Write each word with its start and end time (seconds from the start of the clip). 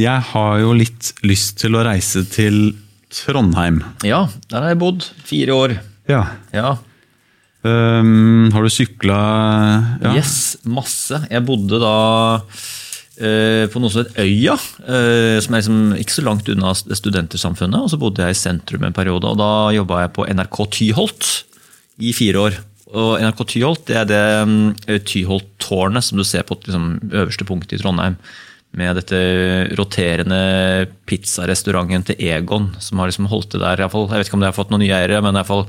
jeg 0.00 0.26
har 0.32 0.60
jo 0.62 0.74
litt 0.76 1.12
lyst 1.26 1.58
til 1.62 1.76
å 1.76 1.84
reise 1.86 2.24
til 2.28 2.72
Trondheim. 3.10 3.82
Ja, 4.06 4.26
der 4.50 4.64
har 4.64 4.74
jeg 4.74 4.80
bodd. 4.82 5.08
Fire 5.26 5.56
år. 5.56 5.74
Ja. 6.10 6.22
Ja. 6.54 6.76
Um, 7.60 8.48
har 8.54 8.64
du 8.64 8.72
sykla 8.72 9.16
ja. 10.00 10.14
Yes, 10.16 10.56
masse. 10.64 11.18
Jeg 11.28 11.44
bodde 11.44 11.80
da 11.82 11.96
eh, 13.20 13.66
på 13.68 13.82
noe 13.82 13.92
som 13.92 14.06
het 14.06 14.16
Øya, 14.22 14.56
eh, 14.86 15.36
som 15.44 15.54
er 15.54 15.60
liksom 15.60 15.80
ikke 16.00 16.16
så 16.16 16.24
langt 16.24 16.48
unna 16.52 16.72
Studentersamfunnet. 16.72 17.84
Og 17.84 17.92
så 17.92 18.00
bodde 18.00 18.24
jeg 18.24 18.36
i 18.36 18.40
sentrum 18.40 18.86
en 18.86 18.96
periode, 18.96 19.28
og 19.28 19.40
da 19.40 19.70
jobba 19.76 20.04
jeg 20.04 20.14
på 20.16 20.26
NRK 20.30 20.60
Tyholt 20.78 21.30
i 22.00 22.14
fire 22.16 22.46
år. 22.48 22.60
Og 22.90 23.20
NRK 23.22 23.44
Tyholt 23.52 23.84
det 23.90 23.98
er 24.00 24.08
det 24.08 24.24
mm, 24.48 25.02
Tyholt-tårnet 25.06 26.06
som 26.06 26.20
du 26.20 26.24
ser 26.26 26.46
på 26.48 26.58
liksom, 26.64 26.94
øverste 27.12 27.46
punktet 27.48 27.78
i 27.78 27.82
Trondheim. 27.82 28.16
Med 28.78 28.94
dette 29.00 29.18
roterende 29.74 30.86
pizzarestauranten 31.10 32.04
til 32.06 32.20
Egon, 32.22 32.68
som 32.78 33.00
har 33.02 33.10
liksom 33.10 33.26
holdt 33.30 33.56
det 33.56 33.64
der. 33.64 33.82
i 33.82 33.88
fall. 33.90 34.06
Jeg 34.06 34.22
vet 34.22 34.30
ikke 34.30 34.38
om 34.38 34.44
det 34.44 34.50
har 34.52 34.56
fått 34.56 34.70
noen 34.70 34.84
nye 34.84 34.94
eiere, 34.94 35.18
men 35.24 35.34
i 35.34 35.40
hvert 35.40 35.50
fall 35.50 35.64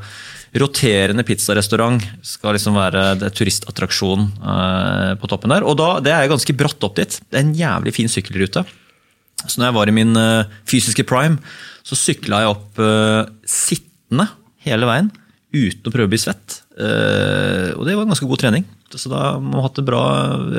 roterende 0.62 1.23
pizzarestaurant 1.25 2.03
skal 2.27 2.58
liksom 2.58 2.75
være 2.75 3.31
turistattraksjonen 3.31 3.31
turistattraksjon 3.39 4.27
eh, 4.44 5.13
på 5.17 5.30
toppen 5.31 5.53
der. 5.55 5.66
Og 5.66 5.80
da, 5.80 5.95
det 6.03 6.13
er 6.13 6.30
ganske 6.30 6.55
bratt 6.59 6.84
opp 6.85 6.99
dit. 6.99 7.17
Det 7.31 7.39
er 7.39 7.45
en 7.45 7.55
jævlig 7.58 7.95
fin 7.95 8.11
sykkelrute. 8.11 8.66
Så 9.47 9.58
når 9.58 9.70
jeg 9.70 9.77
var 9.80 9.89
i 9.89 9.95
min 9.95 10.13
eh, 10.20 10.52
fysiske 10.70 11.05
prime, 11.08 11.39
så 11.88 11.97
sykla 11.97 12.44
jeg 12.44 12.53
opp 12.53 12.81
eh, 12.83 13.23
sittende 13.49 14.27
hele 14.67 14.89
veien. 14.89 15.09
Uten 15.52 15.88
å 15.88 15.94
prøve 15.94 16.08
å 16.08 16.11
bli 16.11 16.22
svett. 16.22 16.61
Eh, 16.77 17.72
og 17.75 17.88
det 17.88 17.95
var 17.95 18.05
en 18.05 18.13
ganske 18.13 18.30
god 18.30 18.44
trening. 18.44 18.67
Så 18.91 19.09
da 19.11 19.38
må 19.39 19.53
man 19.53 19.63
ha 19.63 19.70
hatt 19.70 19.81
bra 19.88 20.03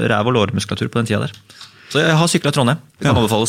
ræv- 0.08 0.32
og 0.32 0.36
lårmuskulatur 0.38 0.88
på 0.88 1.00
den 1.00 1.10
tida 1.10 1.26
der. 1.26 1.36
Så 1.92 2.00
jeg 2.00 2.16
har 2.16 2.30
sykla 2.30 2.52
Trondheim. 2.54 2.80
Det 2.96 3.10
kan 3.10 3.18
Ja. 3.20 3.46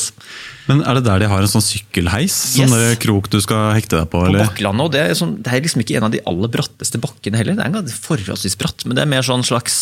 Men 0.67 0.81
er 0.83 0.95
det 0.95 1.03
der 1.05 1.19
de 1.19 1.27
har 1.31 1.41
en 1.43 1.51
sånn 1.51 1.63
sykkelheis? 1.63 2.35
Sånn 2.55 2.71
yes. 2.71 2.99
krok 2.99 3.29
du 3.31 3.39
skal 3.43 3.71
hekte 3.75 4.01
deg 4.01 4.09
på? 4.11 4.19
På? 4.19 4.35
Bakklandet, 4.35 4.83
og 4.83 4.91
det 4.91 5.01
er, 5.01 5.13
sånn, 5.15 5.37
det 5.43 5.51
er 5.51 5.63
liksom 5.63 5.83
ikke 5.83 5.97
en 5.99 6.07
av 6.07 6.11
de 6.11 6.21
aller 6.27 6.51
bratteste 6.51 6.99
bakkene 7.03 7.39
heller. 7.39 7.55
Det 7.55 7.63
er 7.63 7.71
en 7.71 7.77
gang 7.79 7.93
forholdsvis 8.03 8.59
bratt, 8.59 8.83
men 8.85 8.99
det 8.99 9.05
er 9.05 9.11
mer 9.11 9.23
sånn 9.23 9.45
slags 9.47 9.77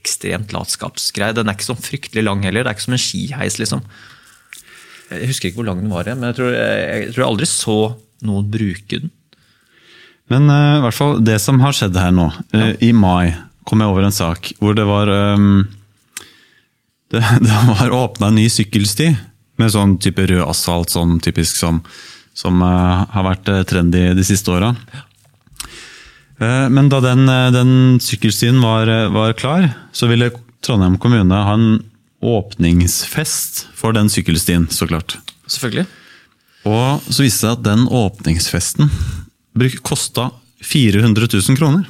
ekstremt 0.00 0.52
latskapsgreie. 0.56 1.36
Den 1.36 1.48
er 1.48 1.56
ikke 1.56 1.70
sånn 1.70 1.80
fryktelig 1.80 2.24
lang 2.26 2.44
heller. 2.44 2.64
Det 2.64 2.72
er 2.72 2.78
ikke 2.78 2.88
som 2.88 2.96
en 2.96 3.04
skiheis, 3.04 3.58
liksom. 3.60 3.84
Jeg 5.10 5.32
husker 5.32 5.50
ikke 5.50 5.62
hvor 5.62 5.70
lang 5.72 5.80
den 5.82 5.92
var, 5.92 6.08
men 6.12 6.30
jeg 6.30 6.38
tror 6.38 6.52
jeg, 6.54 6.84
jeg, 6.84 7.10
tror 7.14 7.24
jeg 7.24 7.32
aldri 7.32 7.50
så 7.50 7.78
noen 8.28 8.52
bruke 8.52 9.00
den. 9.00 9.12
Men 10.30 10.46
uh, 10.46 10.78
i 10.78 10.82
hvert 10.84 10.94
fall 10.94 11.16
det 11.26 11.40
som 11.42 11.58
har 11.64 11.74
skjedd 11.74 11.96
her 11.98 12.12
nå. 12.14 12.28
eh, 12.54 12.76
I 12.86 12.92
mai 12.94 13.34
kom 13.66 13.82
jeg 13.82 13.90
over 13.90 14.06
en 14.06 14.14
sak 14.14 14.52
hvor 14.60 14.76
det 14.78 14.86
var 14.86 15.10
ehm, 15.10 15.64
Det, 17.10 17.20
det 17.46 17.60
var 17.68 17.90
åpna 17.90 18.30
en 18.30 18.38
ny 18.38 18.48
sykkelsti 18.50 19.10
med 19.60 19.74
sånn 19.74 19.98
type 20.00 20.24
rød 20.30 20.46
asfalt, 20.46 20.92
sånn 20.94 21.18
typisk 21.20 21.58
som, 21.58 21.82
som 22.36 22.62
uh, 22.64 23.04
har 23.12 23.26
vært 23.26 23.50
eh, 23.52 23.64
trendy 23.68 24.06
de 24.16 24.24
siste 24.24 24.48
åra. 24.54 24.72
Uh, 26.40 26.68
men 26.72 26.88
da 26.88 27.02
den, 27.04 27.28
eh, 27.28 27.50
den 27.52 27.72
sykkelstien 28.00 28.60
var, 28.64 28.88
eh, 28.88 29.10
var 29.12 29.34
klar, 29.36 29.74
så 29.92 30.08
ville 30.08 30.30
Trondheim 30.64 30.96
kommune 30.98 31.34
ha 31.34 31.54
en 31.54 31.84
åpningsfest 32.24 33.66
for 33.76 33.92
den 33.92 34.08
sykkelstien, 34.08 34.66
så 34.72 34.88
klart. 34.88 35.18
Selvfølgelig. 35.46 35.86
Og 36.64 37.04
så 37.08 37.24
viste 37.24 37.44
det 37.44 37.48
seg 37.48 37.52
at 37.58 37.64
den 37.64 37.86
åpningsfesten 37.88 38.90
kosta 39.84 40.30
400 40.64 41.28
000 41.32 41.56
kroner. 41.56 41.84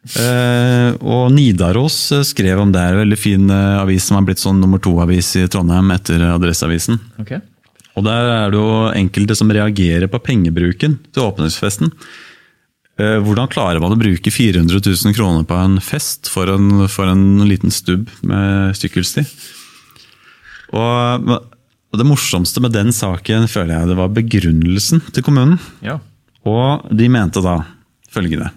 Eh, 0.00 0.94
og 1.04 1.28
Nidaros 1.34 1.96
eh, 2.16 2.24
skrev 2.24 2.62
om 2.62 2.72
det. 2.72 2.80
er 2.80 2.96
en 2.96 3.02
veldig 3.02 3.18
fin 3.20 3.44
uh, 3.52 3.82
avis 3.82 4.06
som 4.08 4.16
har 4.16 4.24
blitt 4.24 4.40
sånn 4.40 4.60
nummer 4.62 4.80
to-avis 4.80 5.34
i 5.36 5.44
Trondheim 5.52 5.92
etter 5.92 6.24
Adresseavisen. 6.30 6.96
Okay. 7.20 7.42
Og 7.98 8.06
der 8.06 8.30
er 8.32 8.52
det 8.52 8.60
jo 8.60 8.88
enkelte 8.96 9.36
som 9.36 9.52
reagerer 9.52 10.08
på 10.08 10.22
pengebruken 10.24 10.96
til 11.12 11.26
åpningsfesten. 11.26 11.92
Uh, 13.00 13.18
hvordan 13.26 13.50
klarer 13.52 13.82
man 13.82 13.92
å 13.92 14.00
bruke 14.00 14.32
400 14.32 14.80
000 14.80 15.16
kroner 15.16 15.44
på 15.48 15.58
en 15.60 15.76
fest 15.84 16.32
for 16.32 16.48
en, 16.52 16.86
for 16.88 17.10
en 17.10 17.44
liten 17.48 17.74
stubb 17.74 18.08
med 18.24 18.78
sykkelsti? 18.80 19.26
Og, 20.80 21.28
og 21.28 22.00
det 22.00 22.06
morsomste 22.06 22.62
med 22.64 22.72
den 22.72 22.94
saken 22.94 23.50
føler 23.50 23.74
jeg 23.74 23.92
det 23.92 23.98
var 24.00 24.16
begrunnelsen 24.16 25.04
til 25.12 25.26
kommunen. 25.26 25.60
Ja. 25.84 25.98
Og 26.48 26.88
de 26.96 27.10
mente 27.12 27.44
da 27.44 27.58
følgende. 28.08 28.48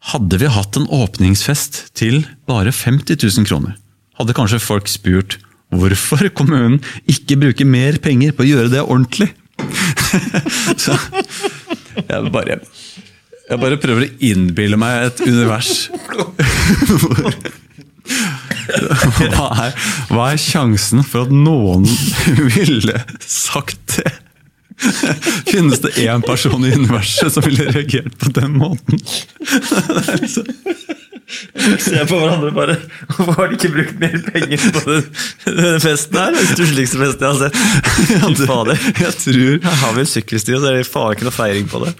Hadde 0.00 0.38
vi 0.40 0.48
hatt 0.48 0.76
en 0.80 0.88
åpningsfest 0.88 1.90
til 1.98 2.22
bare 2.48 2.72
50 2.72 3.20
000 3.20 3.46
kroner, 3.48 3.76
hadde 4.16 4.36
kanskje 4.36 4.62
folk 4.62 4.88
spurt 4.88 5.36
hvorfor 5.70 6.30
kommunen 6.34 6.80
ikke 7.10 7.36
bruker 7.38 7.68
mer 7.68 7.98
penger 8.02 8.32
på 8.34 8.42
å 8.42 8.48
gjøre 8.48 8.72
det 8.72 8.82
ordentlig. 8.82 9.28
Så 10.82 10.96
jeg 12.00 12.32
bare, 12.32 12.56
jeg 13.50 13.60
bare 13.60 13.78
prøver 13.82 14.06
å 14.06 14.12
innbille 14.24 14.78
meg 14.80 15.10
et 15.10 15.20
univers 15.26 15.90
hva 19.36 19.48
er, 19.66 19.76
hva 20.10 20.30
er 20.32 20.40
sjansen 20.40 21.04
for 21.06 21.28
at 21.28 21.34
noen 21.34 21.84
ville 22.56 22.96
sagt 23.20 23.98
det? 23.98 24.19
Finnes 25.52 25.80
det 25.84 25.96
én 26.06 26.22
person 26.24 26.64
i 26.64 26.72
universet 26.72 27.32
som 27.34 27.44
ville 27.46 27.68
reagert 27.72 28.16
på 28.18 28.32
den 28.36 28.56
måten? 28.60 29.00
Se 31.78 32.06
på 32.08 32.18
hverandre 32.18 32.50
bare. 32.54 32.76
Hvorfor 33.10 33.32
har 33.38 33.50
de 33.50 33.58
ikke 33.58 33.72
brukt 33.74 34.00
mer 34.02 34.16
penger 34.32 34.64
på 34.74 34.82
den, 34.88 35.04
denne 35.46 35.80
festen 35.82 36.18
her? 36.18 36.34
Den 36.34 36.48
stussligste 36.54 36.98
festen 37.02 37.26
jeg 37.26 37.30
har 37.30 37.38
sett. 37.44 37.54
Fy 38.40 38.48
fader. 38.48 38.80
Jeg 39.04 39.14
tror 39.24 39.52
Her 39.68 39.78
har 39.84 39.94
vi 39.94 40.04
en 40.04 40.10
sykkelsti, 40.14 40.56
og 40.56 40.64
så 40.64 40.72
er 40.72 40.80
det 40.80 40.88
faen 40.90 41.14
ikke 41.14 41.28
noe 41.28 41.36
feiring 41.36 41.70
på 41.70 41.84
det. 41.84 41.94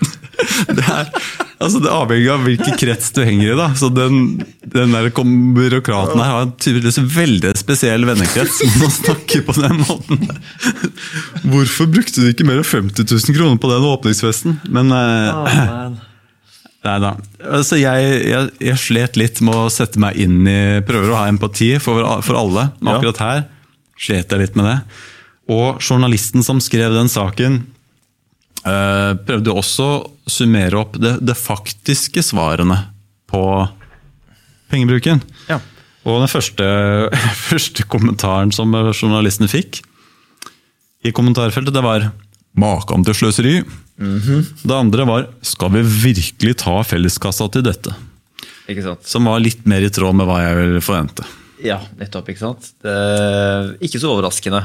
det 0.78 0.86
er 0.88 1.12
altså 1.60 1.80
det 1.84 1.92
avhenger 1.92 2.34
av 2.34 2.44
hvilken 2.46 2.76
krets 2.80 3.12
du 3.16 3.20
henger 3.24 3.52
i. 3.52 3.56
da 3.58 3.68
Så 3.78 3.90
Den, 3.92 4.42
den 4.64 4.94
der 4.96 5.10
byråkraten 5.12 6.20
her 6.20 6.32
har 6.34 6.46
en 6.46 6.54
tydeligvis 6.56 7.00
veldig 7.14 7.52
spesiell 7.60 8.06
vennekrets 8.08 8.60
som 8.62 8.76
man 8.80 8.94
snakker 8.94 9.44
på 9.46 9.56
den 9.58 9.82
måten. 9.84 10.24
Hvorfor 11.44 11.90
brukte 11.92 12.24
du 12.24 12.30
ikke 12.32 12.48
mer 12.48 12.62
enn 12.62 12.70
50 12.70 13.04
000 13.04 13.36
kroner 13.36 13.60
på 13.60 13.72
den 13.72 13.88
åpningsfesten? 13.90 14.60
Men 14.72 14.94
eh, 14.96 15.98
Nei 16.80 16.96
da. 17.02 17.12
Altså, 17.44 17.76
jeg, 17.76 18.12
jeg, 18.24 18.52
jeg 18.64 18.80
slet 18.80 19.18
litt 19.20 19.40
med 19.44 19.52
å 19.52 19.68
sette 19.72 20.00
meg 20.00 20.16
inn 20.16 20.46
i 20.48 20.80
Prøver 20.88 21.12
å 21.12 21.18
ha 21.18 21.26
empati 21.28 21.74
for, 21.82 22.06
for 22.24 22.40
alle. 22.40 22.70
Men 22.80 22.94
akkurat 22.96 23.20
her 23.20 23.42
slet 24.00 24.32
jeg 24.32 24.40
litt 24.40 24.56
med 24.56 24.70
det. 24.70 24.78
Og 25.52 25.82
journalisten 25.82 26.44
som 26.46 26.60
skrev 26.62 26.94
den 26.94 27.10
saken, 27.12 27.60
prøvde 28.62 29.54
også 29.56 29.84
å 29.88 30.30
summere 30.30 30.76
opp 30.76 30.98
det, 31.00 31.14
det 31.24 31.36
faktiske 31.38 32.22
svarene 32.26 32.76
på 33.30 33.42
pengebruken. 34.70 35.22
Ja. 35.48 35.60
Og 36.08 36.22
den 36.22 36.30
første, 36.32 36.66
første 37.50 37.86
kommentaren 37.90 38.52
som 38.54 38.74
journalisten 38.92 39.50
fikk 39.50 39.82
i 41.04 41.12
kommentarfeltet, 41.16 41.72
det 41.74 41.84
var 41.84 42.10
'Makan 42.50 43.04
til 43.06 43.14
sløseri'. 43.14 43.64
Det 43.96 44.74
andre 44.74 45.06
var 45.06 45.28
'Skal 45.42 45.70
vi 45.70 45.82
virkelig 46.10 46.56
ta 46.64 46.82
felleskassa 46.82 47.48
til 47.52 47.62
dette?' 47.62 47.94
Ikke 48.68 48.82
sant? 48.82 49.06
Som 49.06 49.24
var 49.24 49.40
litt 49.40 49.66
mer 49.66 49.82
i 49.82 49.90
tråd 49.90 50.14
med 50.14 50.26
hva 50.28 50.42
jeg 50.44 50.56
ville 50.56 50.80
forvente. 50.80 51.24
Ja, 51.64 51.80
nettopp. 51.98 52.28
ikke 52.28 52.38
sant? 52.38 52.70
Det 52.82 52.90
er 52.90 53.74
ikke 53.82 54.00
så 54.00 54.12
overraskende 54.14 54.62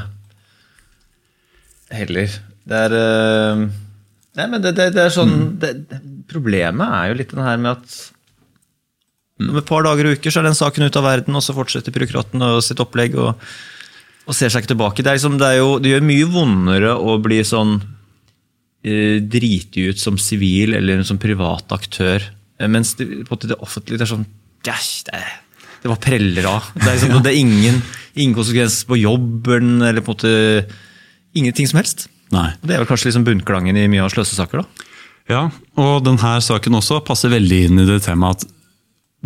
heller. 1.90 2.30
Det 2.66 2.78
er 2.86 2.94
eh, 2.96 3.64
Nei, 4.36 4.46
men 4.52 4.62
det, 4.64 4.74
det, 4.76 4.90
det 4.96 5.06
er 5.06 5.14
sånn 5.14 5.56
det, 5.60 5.72
det, 5.88 6.02
Problemet 6.28 6.92
er 6.98 7.10
jo 7.10 7.18
litt 7.20 7.32
den 7.32 7.46
her 7.46 7.58
med 7.62 7.78
at 7.78 7.96
om 9.36 9.58
et 9.60 9.68
par 9.68 9.84
dager 9.84 10.08
og 10.08 10.16
uker 10.16 10.32
så 10.32 10.40
er 10.40 10.48
den 10.48 10.56
saken 10.56 10.86
ute 10.86 11.00
av 11.00 11.04
verden, 11.04 11.36
og 11.36 11.44
så 11.44 11.54
fortsetter 11.56 11.92
byråkraten 11.92 12.40
og 12.40 12.62
sitt 12.64 12.80
opplegg 12.80 13.18
og, 13.20 13.36
og 14.24 14.36
ser 14.36 14.48
seg 14.48 14.64
ikke 14.64 14.72
tilbake. 14.72 15.04
Det, 15.04 15.12
liksom, 15.18 15.36
det, 15.42 15.50
jo, 15.58 15.74
det 15.82 15.92
gjør 15.92 16.06
mye 16.08 16.30
vondere 16.32 16.94
å 16.96 17.18
bli 17.22 17.42
sånn 17.44 17.74
eh, 17.76 19.18
driti 19.20 19.90
ut 19.90 20.00
som 20.00 20.16
sivil 20.20 20.72
eller 20.78 21.04
som 21.04 21.20
privat 21.20 21.76
aktør. 21.76 22.24
Eh, 22.56 22.70
Mens 22.72 22.94
det, 22.96 23.10
det 23.28 23.60
offentlige 23.60 24.00
det 24.00 24.08
er 24.08 24.14
sånn 24.14 24.24
det, 24.66 25.20
det 25.84 25.92
var 25.92 26.00
preller 26.02 26.48
av. 26.50 26.72
Det 26.72 26.88
er, 26.88 26.96
liksom, 26.96 27.20
det 27.28 27.34
er 27.34 27.40
ingen, 27.44 27.80
ingen 28.16 28.36
konsekvens 28.40 28.80
på 28.88 28.98
jobben 29.04 29.82
eller 29.82 30.00
på 30.00 30.16
en 30.16 30.16
måte 30.16 30.34
ingenting 31.36 31.68
som 31.68 31.82
helst. 31.82 32.08
Nei. 32.34 32.50
Og 32.58 32.66
Det 32.66 32.74
er 32.74 32.82
vel 32.82 32.88
kanskje 32.90 33.10
liksom 33.10 33.26
bunnklangen 33.26 33.78
i 33.78 33.86
mye 33.90 34.04
av 34.04 34.12
sløsesaker, 34.14 34.62
da. 34.62 34.92
Ja, 35.26 35.42
og 35.82 36.04
denne 36.06 36.36
saken 36.42 36.78
også 36.78 37.00
passer 37.06 37.32
veldig 37.32 37.62
inn 37.66 37.82
i 37.82 37.86
det 37.88 38.00
temaet 38.04 38.44
at 38.44 38.52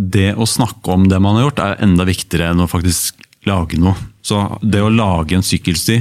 det 0.01 0.31
å 0.41 0.47
snakke 0.49 0.95
om 0.95 1.09
det 1.11 1.19
man 1.21 1.37
har 1.37 1.49
gjort, 1.49 1.61
er 1.61 1.83
enda 1.85 2.07
viktigere 2.09 2.55
enn 2.55 2.63
å 2.65 2.71
faktisk 2.71 3.21
lage 3.49 3.77
noe. 3.81 3.97
Så 4.25 4.39
det 4.63 4.81
å 4.81 4.93
lage 4.93 5.37
en 5.37 5.45
sykkelsti 5.45 5.99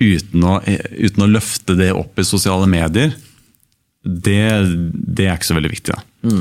uten 0.00 0.46
å, 0.46 0.60
uten 0.62 1.24
å 1.24 1.30
løfte 1.30 1.74
det 1.78 1.90
opp 1.96 2.18
i 2.20 2.26
sosiale 2.26 2.68
medier, 2.70 3.16
det, 4.04 4.40
det 4.94 5.26
er 5.26 5.34
ikke 5.34 5.50
så 5.50 5.58
veldig 5.58 5.72
viktig. 5.74 5.96
Da. 5.96 6.36